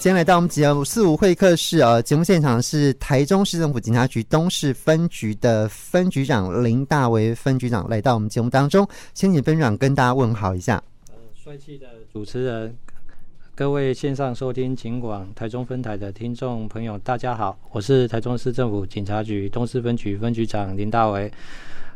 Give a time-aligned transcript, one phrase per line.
[0.00, 10.80] 今天来到我们节目四五会客室啊，节目现场是台中市政府警察局东市分局的分局长林大为分局长来到我们节目当中，先请分局长跟大家问好一下。
[11.08, 12.76] 呃，帅气的主持人，
[13.56, 21.28] 各位线上收听警广台中分台的听众朋友，大家好，我是台中市政府警察局东市分局分局长林大为。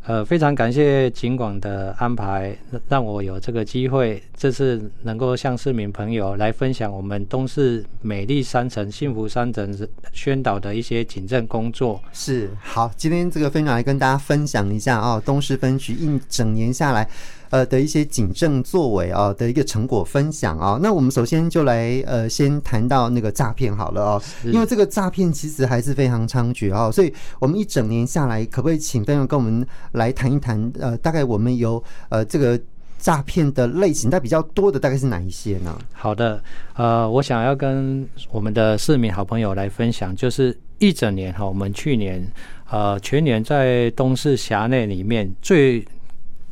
[0.04, 2.56] 呃，非常感谢警广的安排，
[2.88, 9.72] 让我有这个机会，这次能够向市民朋友来分享我们东市美丽山城、幸福山城
[10.12, 12.02] 宣导的一些警政工作。
[12.12, 17.08] 是，好，今天这个分享来跟大家分享一下啊，东市分局一整年下来。
[17.52, 30.72] 呃的一些警政作为啊的一个成果分享啊，那我们首先就来呃先谈到那个诈骗好了哦，因为这个诈骗其实还是非常猖獗啊，所以我们一整年下来，可不可以请分局跟我们来谈一谈？
[30.80, 32.58] 呃，大概我们有呃这个
[32.98, 35.78] 诈骗的类型，但比较多的大概是哪一些呢？
[35.92, 36.42] 好的，
[36.74, 42.26] 呃，我想要跟我们的市民好朋友来分享，就是一整年哈，我们去年
[42.70, 45.86] 呃全年在东市辖内里面最。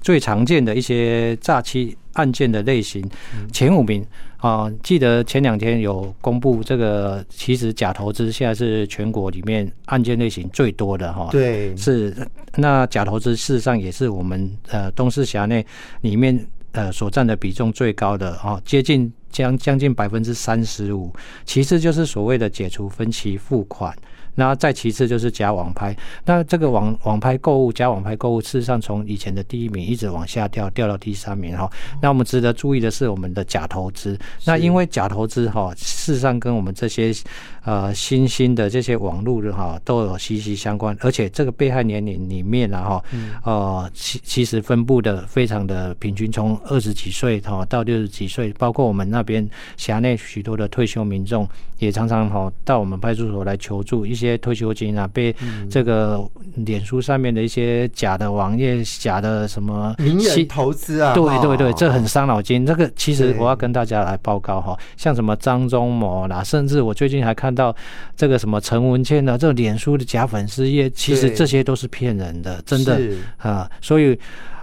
[0.01, 3.07] 最常见的一些诈欺案件的类型，
[3.53, 4.05] 前五名
[4.39, 11.29] 啊，记得前两天有公布这个，其实假投资现在是全国里面案件类型最多的哈。
[11.31, 12.15] 对，是
[12.57, 15.65] 那假投资事实上也是我们呃东市辖内
[16.01, 21.13] 里面呃所占的比重最高的啊，接近将将近百分之三十五。
[21.45, 23.95] 其次就是所谓的解除分期付款。
[24.35, 31.71] 那再其次就是假网拍，那这个网网拍购物、假网拍购物，事实上从以前的第一名一直往下掉，掉到第三名哈。
[32.01, 34.19] 那我们值得注意的是，我们的假投资。
[34.45, 37.13] 那因为假投资哈，事实上跟我们这些
[37.65, 43.03] 呃新兴的这些网络的哈都有息息相关，而且这个被害年龄里面呢哈，
[43.43, 54.21] 呃其其实分布的非常的平均，从二十几岁哈到六十几岁，包括我们那边辖内许多的退休民众也常常哈到我们派出所来求助一。
[54.21, 55.35] 一些退休金啊，被
[55.71, 56.23] 这个
[56.57, 62.67] 脸书上面的一些假的网页、假的什么名人投资啊，对对对，这很伤脑筋。
[62.67, 67.75] 这个其实我要跟大家来报告哈，像什么张忠谋啦，甚至我最近还看到
[68.17, 73.01] 这个什么陈文茜的这个脸书的假粉丝页，其实这些都是骗人的，真的
[73.39, 73.71] 啊。
[73.81, 74.19] 所以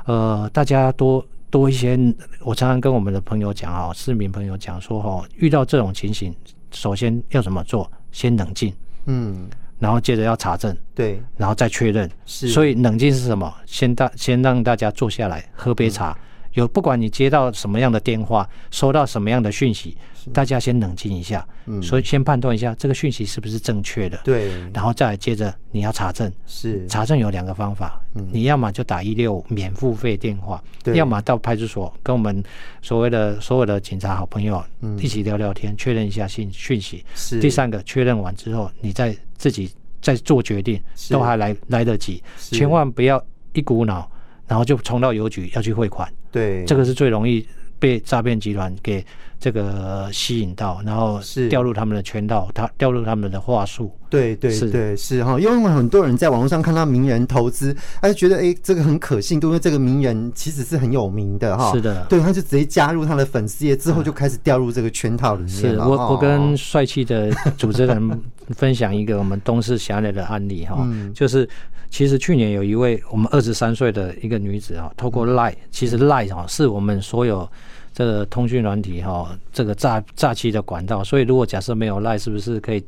[0.06, 1.98] 呃，大家多多一些，
[2.42, 6.36] 我常常跟我们的朋友讲啊，市民朋友讲说哈，遇到这种情形，
[6.72, 7.90] 首先要怎么做？
[8.12, 8.74] 先冷静。
[9.06, 9.48] 嗯，
[9.80, 12.10] 然后接着要查证，对，然后再确认。
[12.26, 13.54] 是，所以冷静是什么？
[13.66, 16.12] 先大先让大家坐下来喝杯茶。
[16.12, 16.18] 嗯、
[16.58, 19.96] 有不管你接到什么样的电话，收到什么样的讯息，
[20.34, 21.48] 大家先冷静一下。
[21.68, 24.20] 嗯，所以先判断一下这个讯息是不是正确的。
[24.24, 26.32] 对，然后再来接着你要查证。
[26.48, 28.02] 是，查证有两个方法。
[28.16, 32.44] 嗯，你要么就打一六五免付费电话，对，要么到派出所跟我们
[32.82, 34.64] 所谓的所有的警察好朋友
[35.00, 37.06] 一起聊聊天，确认一下信讯息。
[37.14, 40.82] 是，第三个确认完之后，你再自己再做决定，
[41.12, 42.24] 都还来来得及。
[42.40, 44.10] 千万不要一股脑，
[44.48, 46.12] 然后就冲到邮局要去汇款。
[46.32, 47.46] 对，这个是最容易
[47.80, 49.06] 被诈骗集团给
[49.40, 53.92] 这个吸引到，然后是掉入他们的圈套，他掉入他们的话术。
[54.10, 61.72] 对对对，是哈，因为很多人在网络上看到名人投资，他就觉得哎，这个很可信，因为这个名人其实是很有名的哈。
[61.74, 65.50] 是的，对，他就直接加入他的粉丝页，之后就开始掉入这个圈套里面。
[65.50, 68.22] 是我我跟帅气的主持人
[68.56, 71.48] 分享一个我们东市辖内的案例哈，就是
[71.90, 77.48] 其实去年有一位我们二十三岁的一个女子啊，透过 Line，其实 Line 哈是我们所有。
[77.98, 82.84] 这个通讯软体哈，这个诈诈欺的管道，所以如果假设没有赖，是不是可以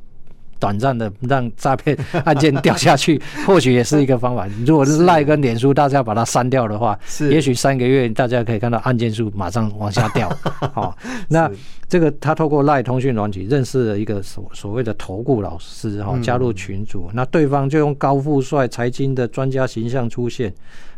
[0.60, 3.20] 短暂的让诈骗案件掉下去？
[3.48, 4.48] 或许也是一个方法。
[4.68, 10.30] 如果是赖跟脸书，大家把它删掉的话，是也许三个月大家可以看到案件数马上往下掉。
[10.76, 10.96] 好，
[11.28, 11.50] 那
[11.88, 20.54] 这个他透过赖通讯软体认识了一个所所谓的投顾老师哈，加入群组，那对方就用高富帅、财经的专家形象出现。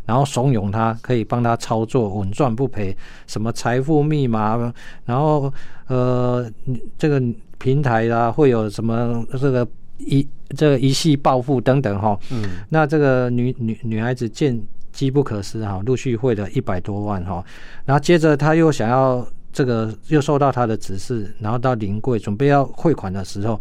[0.06, 2.96] 然后怂恿他可以帮他操作稳赚不赔，
[3.28, 4.74] 什么财富密码，
[5.06, 5.52] 然后
[5.88, 6.50] 呃
[6.98, 7.22] 这个
[7.58, 9.68] 平台啊会有什么这个
[9.98, 14.60] 一这个一系暴富等等哈，嗯，那这个女女女孩子见
[14.92, 17.44] 机不可失哈，陆续汇了一百多万哈，
[17.86, 19.26] 然后接着她又想要。
[19.54, 23.60] 这个又受到他的指示，然后到临柜准备要汇款的时候，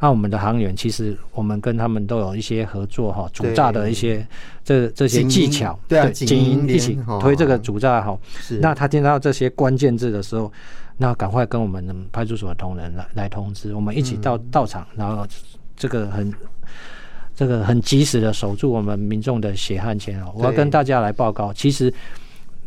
[0.00, 4.26] 按我们的行员，其实我们跟他们都有一些合作哈，主炸的一些
[4.64, 8.18] 这这些技巧，对啊，经营一起推这个主诈哈。
[8.60, 10.52] 那他听到这些关键字的时候，
[10.96, 15.24] 那赶快跟我们的派出所的同仁来来通知，我们一起到到场，然后
[15.76, 16.34] 这个很
[17.36, 20.32] 这个很及时的守住我们民众的血汗钱哦。
[20.34, 21.92] 我要跟大家来报告，其实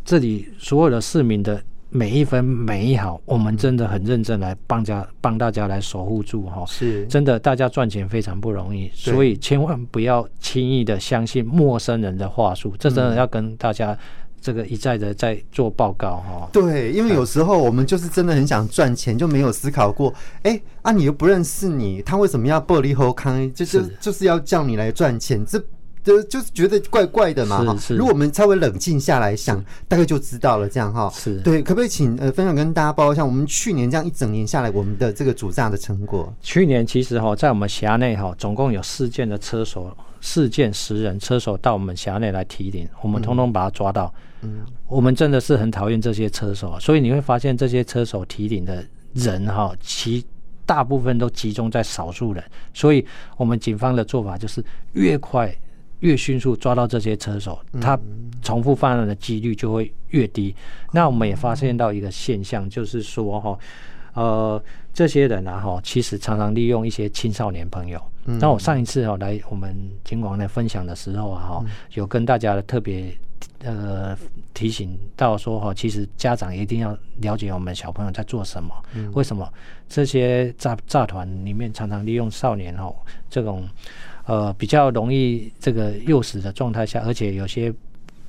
[0.06, 1.62] 这里所有的市民的。
[1.94, 6.66] 每一分每一毫，我们真的很认真来帮家帮大家来守护住哈。
[6.68, 13.98] 是，真的，大家赚钱非常不容易，所以千万不要轻易的相信陌生人的话术，这真的要跟大家。
[14.46, 23.50] 这个一再的在做报告哈，对，因为有时候我们就是真的很想赚钱，就没有思考过，哎啊，你又不认识你，他为什么要玻璃后康？
[23.54, 25.58] 就是就是要叫你来赚钱，这
[26.04, 27.76] 就就是觉得怪怪的嘛。
[27.76, 30.68] 是是，如果我们稍微冷静下来想，大概就知道了。
[30.68, 36.34] 这样哈，是对，可不可以请呃分享跟大家报告一下，我们去年这样一整年下来，我们的这个主诈的成果？
[36.42, 44.14] 去年其实哈，在我们辖内哈，总共有四件的车手，四件十人车手到我们辖内来提领，我们通通把他抓到。
[44.18, 48.84] 嗯嗯，我们真的是很讨厌这些车手，所以你会发现这些车手提领的
[49.14, 50.26] 人哈，其
[50.66, 53.06] 大部分都集中在少数人，所以
[53.38, 54.62] 我们警方的做法就是
[54.92, 55.56] 越快
[56.04, 58.00] 越迅速抓到这些车手，他
[58.42, 60.56] 重复犯案的几率就会越低。
[60.92, 63.58] 那我们也发现到一个现象，就是说哈，
[64.14, 64.64] 呃，
[64.94, 68.00] 这些人啊哈，其实常常利用一些青少年朋友。
[68.26, 73.12] 那我上一次哈来我们警广来分享的时候啊哈，有跟大家特别。
[73.66, 74.18] 呃，
[74.54, 78.74] 提醒到说哈，其实家长一定要了解我们小朋友在做什么。
[78.94, 79.50] 嗯、为什么
[79.88, 82.94] 这些诈诈团里面常常利用少年哈
[83.30, 83.68] 这种
[84.26, 87.74] 呃比较容易这个诱使的状态下，而且有些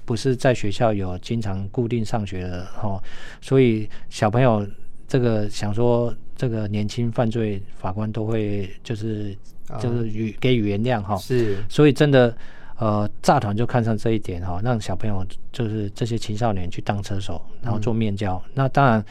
[0.05, 3.03] 不是在学校有经常固定上学的哈，
[3.41, 4.67] 所以小朋友
[5.07, 9.37] 这个想说这个年轻犯罪法官都会就是
[9.81, 11.17] 就是予给予原谅哈。
[11.17, 12.37] 是，所以真的。
[12.77, 18.35] 呃，诈团就看上这一点哈，让小朋友就是这些青少年去当车手，然后做面交。
[18.47, 19.03] 嗯、那当然，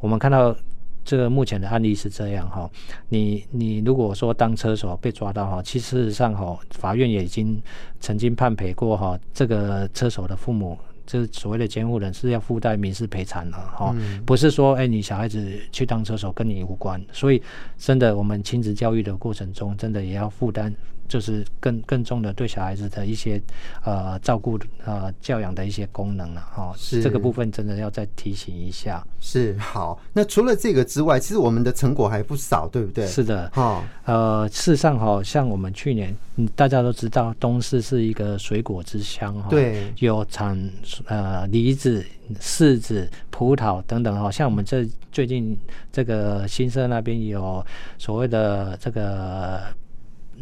[0.00, 0.54] 我们看到
[1.04, 2.70] 这个目前的案例是这样哈。
[3.08, 7.60] 你你如果说当车手被抓到哈，其实事实上哈，法院也已经
[8.00, 10.78] 曾经判赔过哈，这个车手的父母。
[11.04, 13.92] 就是所谓的监护人是要附带民事赔偿的哈，
[14.24, 17.42] 不是说哎、欸、你小孩子去当车手跟你无关，所以
[17.76, 20.72] 真的我们亲子教育的过程中，真的也要负担，
[21.12, 23.38] 就是更更重的对小孩子的一些
[23.84, 29.06] 呃照顾呃教养的一些功能了哈，是这个部分真的要再提醒一下。
[29.20, 33.06] 是好，那除了这个之外，其实我们的成果还不少，对不对？
[33.06, 40.58] 是的，哈，呃，事实上哈，像我们去年，嗯，大家都知道东市是一个水果之乡哈，对，有产。
[41.06, 42.04] 呃，梨子、
[42.40, 45.58] 柿子、葡萄等等，好像我们这最近
[45.90, 47.64] 这个新社那边有
[47.98, 49.60] 所谓的这个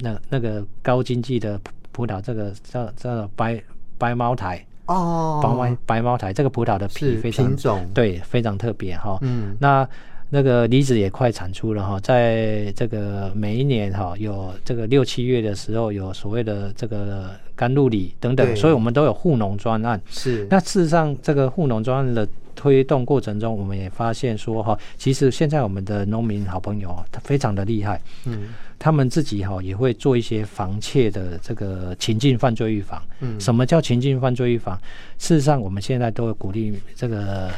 [0.00, 1.60] 那那个高经济的
[1.92, 3.62] 葡萄，这个叫叫白
[3.96, 9.18] 白茅台哦，白白茅台这个葡萄的皮非常品种对，非常特别哈。
[9.22, 9.88] 嗯，那。
[10.32, 20.00] 那个梨子也快产出了哈，在这个每一年哈，有这个六七月的时候，有所谓的这个甘露梨等等，所以我们都有护农专案。
[20.08, 22.24] 是，那事实上这个护农专案的
[22.54, 28.00] 推动过程中，我们也发现说哈，其实现在我们的农民好朋友他非常的厉害。
[28.26, 28.54] 嗯。
[28.80, 33.00] 他们自己哈也会做一些防窃的这个情境犯罪预防。
[33.20, 34.74] 嗯，什么叫情境犯罪预防？
[35.18, 37.50] 事实上，我们现在都会鼓励这个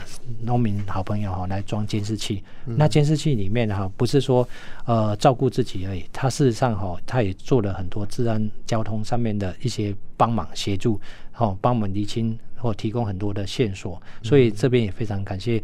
[0.42, 2.42] 农民好朋友哈来装监视器。
[2.66, 4.46] 嗯、那监视器里面哈不是说
[4.84, 14.02] 呃照顾自己而已，他事实上哈他也做了很多治安交通上面的一些帮忙协助，哈帮我们厘清或提供很多的线索。
[14.24, 15.62] 所以这边也非常感谢。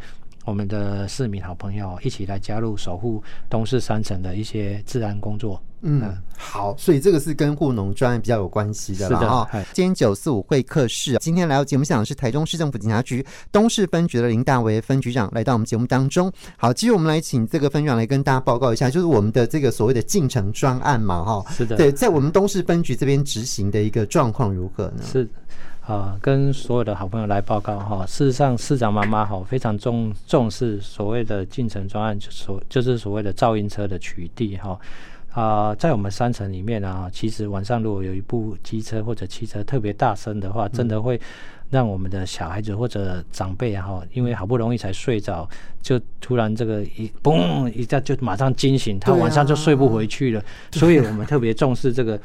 [0.49, 5.63] 我们的市民好朋友一起来加入守护东市山城的一些治安工作。
[5.83, 6.03] 嗯，
[6.39, 9.49] 好，所以这个是跟护农专案比较有关系的了哈。
[9.75, 16.33] 今天九四五会客室，今天来到节目现场的是台中市政府警察局东市分局的林大为分局长来到我们节目当中。
[16.57, 21.45] 好，其实我们来请这个分局长来跟大家报告一下，就是我们的这个所谓的进城专案嘛，哈。
[21.53, 21.77] 是的。
[21.77, 25.03] 对，在我们东市分局这边执行的一个状况如何呢？
[25.05, 25.29] 是。
[25.89, 28.05] 啊，跟所有的好朋友来报告哈。
[28.05, 34.79] 事实上，市长妈妈哈非常重重视所谓的进城专案，就所就是所谓的噪音车的取缔哈。
[35.33, 41.19] 啊，在我们山城里面啊，其实晚上如果有一部机车或者汽车特别大声的话，真的会
[41.71, 45.49] 让我们的小孩子或者长辈哈，因为好不容易才睡着，
[45.83, 50.45] 就突然这个一嘣一下就马上惊醒，他晚上就睡不回去了。
[50.73, 52.21] 所以我们特别重视这个。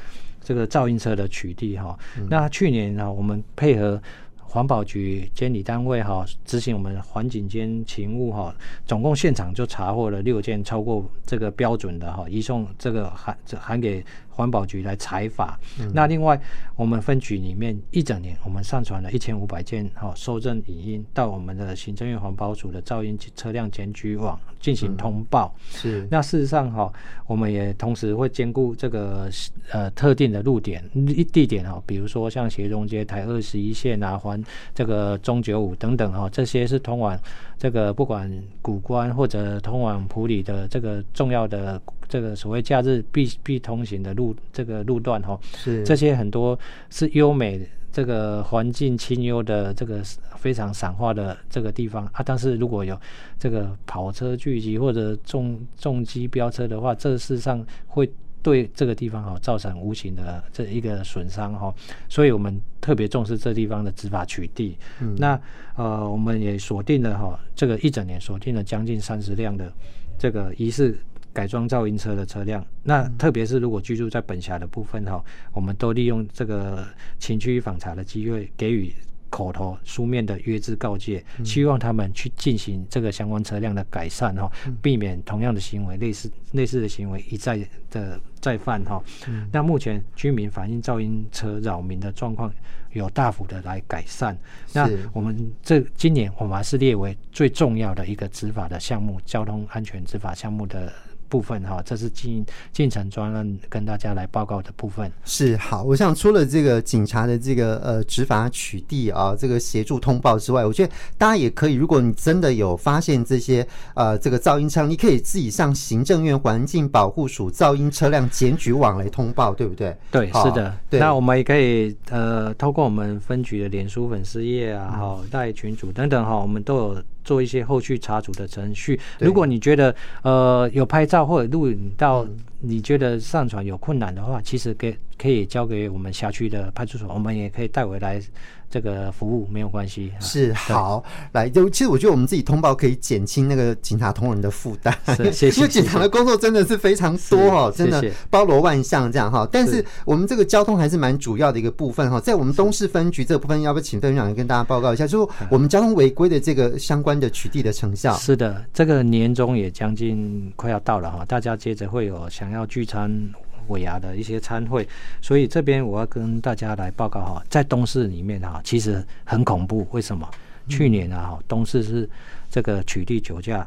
[0.45, 1.97] 这个噪音车的取缔哈，
[2.29, 3.97] 那去年呢，我们配合
[4.37, 8.53] 环保局监理单位哈，执行我们环境监勤务哈，
[8.85, 14.03] 总共现场就查获了六件超过这个标准的哈，移送这个函函给。
[14.33, 15.59] 环保局来采罚。
[15.93, 16.39] 那另外，
[16.75, 25.53] 我们分局里面一整年，我们上传了一千五百件哈收证影音到我们的行政院环保署的噪音车辆检举网进行通报。
[25.69, 26.07] 是。
[26.09, 26.91] 那事实上哈，
[27.27, 29.29] 我们也同时会兼顾这个
[29.71, 30.83] 呃特定的路点
[31.31, 34.41] 地点哈，比如说像协中街、台二十一线啊、环
[34.73, 37.19] 这个中九五等等哈，这些是通往
[37.57, 46.59] 这个不管古关或者通往普里的这个重要的这个所谓假日必必通行的路这个路段哈，是这些很多
[46.91, 47.67] 是优美。
[47.95, 50.01] 这个环境清幽的这个
[50.35, 52.99] 非常赏化的这个地方啊，但是如果有
[53.37, 58.11] 这个跑车聚集或者重重机飙车的话，这事实上会
[58.41, 61.71] 对这个地方哈造成无形的这一个损伤哈，
[62.09, 64.73] 所以我们特别重视这地方的执法取缔。
[64.99, 65.39] 嗯，那
[65.75, 69.71] 呃，我们也锁定了哈，这个一整年锁定了将近三十辆的
[70.17, 70.97] 这个疑似。
[71.33, 76.85] 改装噪音车的车辆，那特别是如果居住在本辖的部分哈，我们都利用这个
[77.17, 78.93] 情区访查的机会，给予
[79.31, 89.03] 口头、书面的约制告诫，希望他们去进行这个相关车辆的改善哈，避免同样的行为、类似类似的行为一再的再犯哈。
[89.51, 92.53] 那目前居民反映噪音车扰民的状况
[92.91, 94.37] 有大幅的来改善，
[94.71, 100.93] 那我们这今年我们还是列为最重要的一个执法的项目，交通安全执法项目的。
[101.33, 105.11] 部分哈，这是进进城专案跟大家来报告的部分。
[105.25, 119.97] 是好，我想除了这个警察的这个呃执法取缔啊，这个协助通报之外，我觉得大家也可以，如果你真的有发现这些呃这个噪音车，你可以自己上行政院环境保护署噪音车辆检举网来通报，对不对？
[120.11, 120.77] 对，是的。
[120.87, 127.03] 对，那我们也可以呃透过我们分局的脸书粉丝页啊，好带群组等等哈，我们都有。
[127.23, 128.99] 做一些后续查处的程序。
[129.19, 132.25] 如果你觉得呃有拍照或者录影到，
[132.65, 138.21] 你觉得上传有困难的话，其实给可以交给我们辖区的派出所，我们也可以带回来。
[138.69, 144.91] 这个服务没有关系，是好来就其实我觉得我们自己通报可以减轻那个警察同仁的负担，
[145.31, 149.47] 谢谢，因为警察的工作真的是非常多哦，真的包罗万象这样哈。
[149.51, 158.15] 但是我们这个交通还是蛮主要的一个部分哈，在我们东市分局这个部分，要不要请分局长跟大家报告一下，就是我们交通违规的这个相关的取缔的成效？
[158.15, 163.33] 是的，这个年终也将近快要到了哈，大家接着会有想要聚餐。
[163.69, 164.85] 尾牙的一些餐会，
[165.21, 169.87] 所以这边我要跟大家来报告哈，在东市里面哈，其实很恐怖。
[169.91, 170.29] 为什么？
[170.67, 172.09] 去年啊，东市是
[172.49, 173.65] 这个取缔酒驾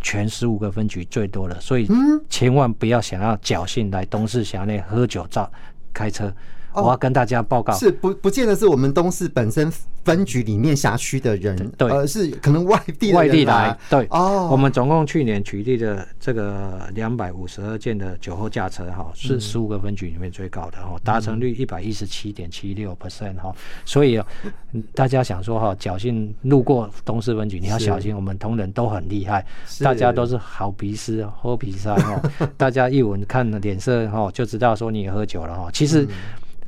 [0.00, 1.86] 全十五个分局最多的，所以
[2.30, 5.52] 千万不要想要侥幸来东市辖内喝酒照
[5.92, 6.32] 开车。
[6.82, 9.72] 我要跟大家报告，是不不见得是我们东市本身
[10.04, 14.48] 分局里面辖区的人，对，而是可能外地外地来，对哦。
[14.50, 23.52] 我们总共去年取缔的这个两百五十二件的酒后驾车，哈，是十五个分局里面最高的哈，达成率一百一十七点七六 percent 哈。
[23.84, 24.20] 所以
[24.94, 29.44] 大家想说哈，侥幸路过东市分局，你要小心，我们同仁都很厉害，
[29.80, 32.22] 大家都是好鼻师、喝鼻塞哈，
[32.56, 35.70] 大家一闻看脸色哈，就知道说你也喝酒了哈。
[35.72, 36.06] 其实。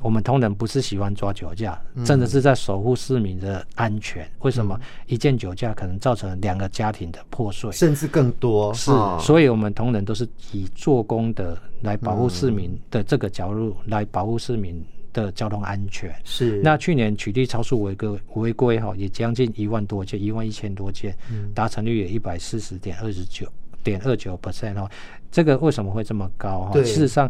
[0.01, 4.25] 我们同仁不是喜欢抓酒驾，真的是在守护市民的安全。
[4.25, 8.73] 嗯、为什么一件酒驾可能造成两个家庭的破碎，甚至更多？
[8.75, 16.15] 是，哦、所以我们同仁都是以做工的来保护市民的这个角度来保护市民的交通安全。
[16.23, 16.61] 是。
[16.63, 21.17] 那去年取缔超速违规违规哈，也将近一万多件，一万一千多件，
[21.53, 23.47] 达成率也一百四十点二十九
[23.83, 24.89] 点二九 percent 哈。
[25.31, 26.73] 这个为什么会这么高哈？
[26.75, 27.29] 事实上。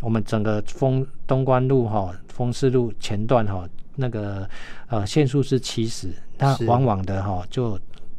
[0.00, 4.48] 我们整个丰东关路哈，丰势路前段哈，那个
[4.86, 7.78] 呃限速是七十，那往往的哈就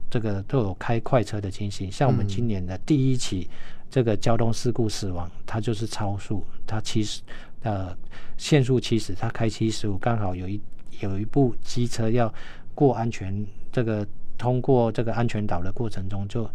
[0.10, 1.90] 这个都有开快车的情形。
[1.92, 3.50] 像我们今年的第一起
[3.90, 7.22] 这个交通事故死亡，它就是超速，它七十
[7.64, 7.96] 呃
[8.38, 10.62] 限速七十，它开七十五，刚好有一
[11.00, 12.34] 有一部机车要
[12.76, 14.06] 过安全这个
[14.38, 16.50] 通过这个安全岛的过程中就。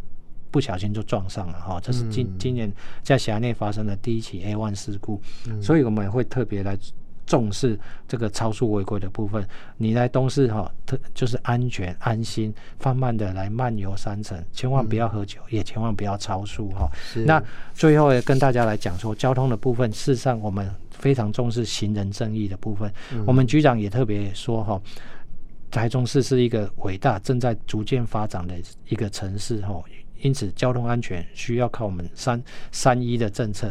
[0.55, 5.21] 不小心就撞上了哈，这是今今年在辖内发生的第一起 A1 事故，
[5.61, 6.79] 所以我们也会特别来
[7.27, 9.45] 重视这个超速违规的部分。
[9.79, 16.89] 你来东市哈，特就是安全安心，放慢的来漫游山城，千万不要喝酒，也千万不要超速哈。
[17.27, 17.43] 那
[17.75, 22.89] 最后也跟大家来讲说，交通的部分，事实上我们非常重视行人正义的部分。
[23.27, 24.81] 我们局长也特别说哈，
[25.69, 28.55] 台中市是一个伟大正在逐渐发展的
[28.89, 29.83] 一个城市哈。
[30.25, 33.71] 因此，交通安全需要靠我们三三一的政策，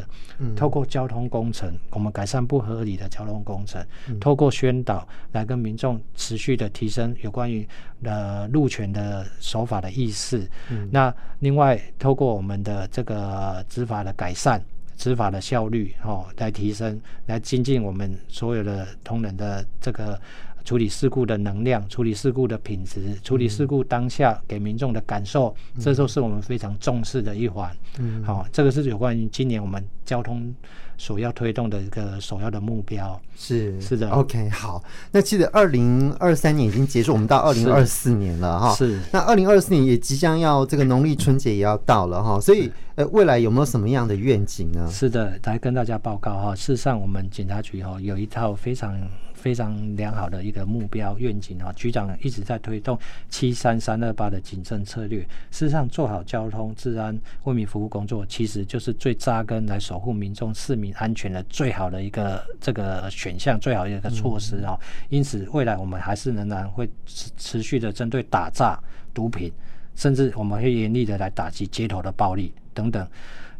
[0.55, 3.83] 透过交通工程，我们改善不合理的交通工程，
[4.21, 7.67] 透过宣导来跟民众持续的提升有关于
[8.03, 10.47] 呃路权的守法的意识。
[10.69, 14.63] 嗯那另外，透过我们的这个执法的改善。
[14.95, 20.17] 执法的效率，哦，来提升，来精进我们所有的同仁的这个
[20.63, 27.69] 处理事故的能量、处理事故的品质、处理事故当下给民众的感受，嗯、这都是我们非常重视的一环。
[27.99, 30.53] 嗯，好，这个是有关于今年我们交通
[30.97, 33.19] 所要推动的一个首要的目标。
[33.35, 34.81] 是是的，OK，好。
[35.11, 38.73] 那其实二零二三年已经结束，我们到二零二四年了哈。
[38.73, 38.97] 是。
[39.11, 44.89] 那二零二四年也即将要这个农历春节也要到了哈，所以呃，未来有没有什么样的愿景呢？
[44.89, 46.55] 是的，来跟大家报告哈。
[46.55, 48.97] 事实上，我们警察局哈有一套非常。
[49.43, 52.97] 非常良好的一个目标愿景啊，局长一直在推动
[53.27, 55.19] 七三三二八的警政策略。
[55.51, 64.79] 事实上，做好交通治安为民服务工作，其实就是最扎根来守护民众市民安全的最好的一个这个选项，最好的一个措施啊。
[65.09, 68.79] 因此，未来我们还是仍然会持持续的针对打诈、
[69.13, 69.51] 毒品，
[69.93, 73.05] 甚至我们会严厉的来打击街头的暴力等等。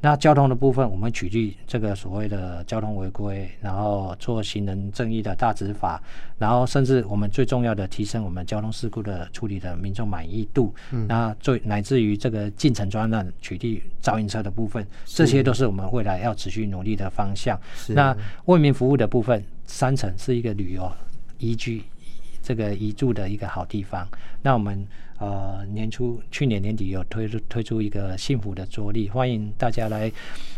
[0.03, 6.03] 那交通的部分，我们取缔这个所谓的交通违规，然后做行人正义的大执法，
[6.37, 10.75] 然后甚至我们最重要的提升我们交通事故的处理的民众满意度。
[10.91, 17.57] 嗯，那最乃至于这个进城专案取缔噪音车的部分，这些都是我们未来要持续努力的方向。
[17.87, 20.91] 那为民服务的部分，三层是一个旅游
[21.37, 21.81] 宜居、
[22.43, 24.07] 这个宜住的一个好地方。
[24.43, 24.85] 那我们。
[25.19, 30.11] 呃，年初去年年底有推出推出一个幸福的桌历，欢迎大家来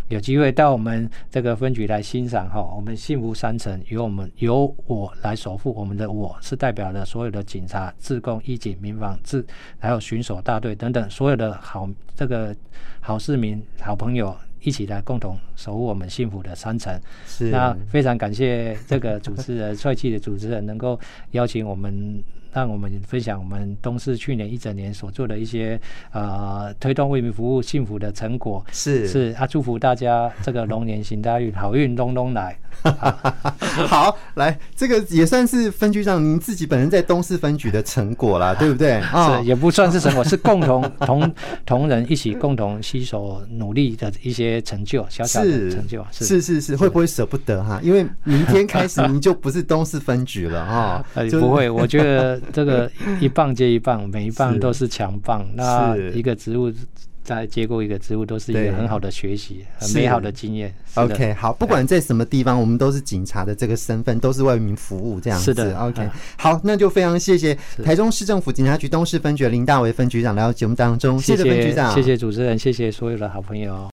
[0.07, 2.63] 有机会到我们这个分局来欣赏哈。
[2.75, 9.45] 我们幸福山城由我们由我来守护，我们的我是代表了所有的警察、自工、义警、民防、自
[9.77, 12.55] 还有巡守大队等等所有的好这个
[13.01, 14.35] 好市民、好朋友
[14.65, 16.93] 一起来共同守护我们幸福的山城。
[17.25, 20.99] 是，那非常感谢这个主持人 帅气的主持人能够
[21.31, 22.21] 邀请我们。
[22.55, 25.77] 让我们分享我们东市去年一整年所做的一些
[26.13, 32.57] 呃推动为民服务幸福的成果，是是啊，祝福大家这个龙年行大运，好运隆隆来。
[33.87, 39.01] 好，来这个也算是分局长您自己本人在东市分局的成果啦， 对不对？
[39.01, 41.33] 是也不算是成果，是共同同
[41.65, 46.05] 同仁一起共同携手努力的一些成就，小小的成就。
[46.11, 47.79] 是是是，是，会不会舍不得哈？
[47.83, 51.05] 因为明天开始 您就不是东市分局了哈。
[51.31, 52.41] 不会，我觉得。
[52.51, 55.45] 这个一棒接一棒，每一棒都是强棒。
[55.55, 56.71] 那一个植物
[57.23, 60.71] 再接过一个植物，都是一个很好的学习，很美好的经验。
[60.93, 65.45] OK，好，不管在什么地方，我们都是警察的这个身份，都是为民服务这样子。
[65.45, 73.75] 是的，OK，好，那就非常谢谢台中市政府警察局东市分局林大为分局长来到节目当中，谢谢分局长，谢谢主持人，谢谢所有的好朋友。